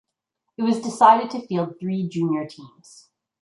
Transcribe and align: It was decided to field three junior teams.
It 0.57 0.63
was 0.63 0.79
decided 0.81 1.29
to 1.29 1.45
field 1.45 1.75
three 1.79 2.09
junior 2.09 2.47
teams. 2.47 3.11